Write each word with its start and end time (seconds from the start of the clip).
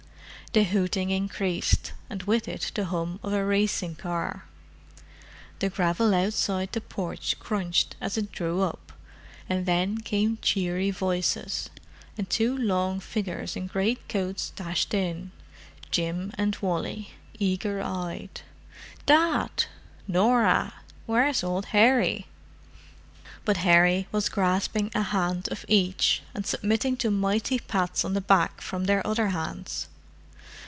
The 0.53 0.63
hooting 0.65 1.11
increased, 1.11 1.93
and 2.09 2.23
with 2.23 2.45
it 2.45 2.73
the 2.75 2.83
hum 2.83 3.21
of 3.23 3.31
a 3.31 3.45
racing 3.45 3.95
car. 3.95 4.43
The 5.59 5.69
gravel 5.69 6.13
outside 6.13 6.73
the 6.73 6.81
porch 6.81 7.39
crunched 7.39 7.95
as 8.01 8.17
it 8.17 8.33
drew 8.33 8.61
up; 8.61 8.91
and 9.47 9.65
then 9.65 9.99
came 9.99 10.39
cheery 10.41 10.91
voices, 10.91 11.69
and 12.17 12.29
two 12.29 12.57
long 12.57 12.99
figures 12.99 13.55
in 13.55 13.67
great 13.67 14.09
coats 14.09 14.49
dashed 14.53 14.93
in: 14.93 15.31
Jim 15.89 16.33
and 16.37 16.53
Wally, 16.59 17.11
eager 17.39 17.81
eyed. 17.81 18.41
"Dad! 19.05 19.67
Norah! 20.05 20.73
Where's 21.05 21.45
old 21.45 21.67
Harry?" 21.67 22.27
But 23.45 23.55
Harry 23.63 24.05
was 24.11 24.27
grasping 24.27 24.91
a 24.93 25.01
hand 25.01 25.47
of 25.47 25.63
each, 25.69 26.23
and 26.35 26.45
submitting 26.45 26.97
to 26.97 27.09
mighty 27.09 27.57
pats 27.57 28.03
on 28.03 28.15
the 28.15 28.19
back 28.19 28.59
from 28.59 28.83
their 28.83 29.05
other 29.07 29.29
hands. 29.29 29.87